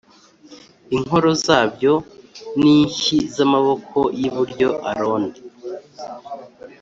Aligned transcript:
Inkoro 0.95 1.29
zabyo 1.45 1.93
n 2.59 2.61
inshyi 2.77 3.17
z 3.33 3.35
amaboko 3.45 3.97
y 4.19 4.21
iburyo 4.27 4.69
Aroni 4.89 5.31